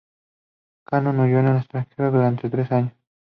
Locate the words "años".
2.71-2.93